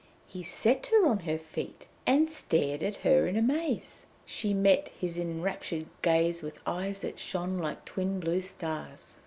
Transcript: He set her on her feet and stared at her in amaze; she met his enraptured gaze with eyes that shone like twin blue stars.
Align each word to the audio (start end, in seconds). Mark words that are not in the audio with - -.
He 0.25 0.41
set 0.41 0.87
her 0.87 1.05
on 1.05 1.19
her 1.29 1.37
feet 1.37 1.87
and 2.07 2.27
stared 2.27 2.81
at 2.81 2.95
her 3.05 3.27
in 3.27 3.37
amaze; 3.37 4.07
she 4.25 4.51
met 4.51 4.87
his 4.99 5.15
enraptured 5.15 5.85
gaze 6.01 6.41
with 6.41 6.57
eyes 6.65 7.01
that 7.01 7.19
shone 7.19 7.59
like 7.59 7.85
twin 7.85 8.19
blue 8.19 8.39
stars. 8.41 9.19